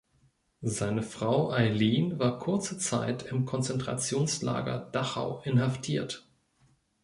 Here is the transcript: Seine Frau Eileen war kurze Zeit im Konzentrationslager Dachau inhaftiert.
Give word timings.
Seine 0.65 1.03
Frau 1.03 1.51
Eileen 1.53 2.17
war 2.17 2.39
kurze 2.39 2.79
Zeit 2.79 3.21
im 3.21 3.45
Konzentrationslager 3.45 4.79
Dachau 4.91 5.41
inhaftiert. 5.43 6.27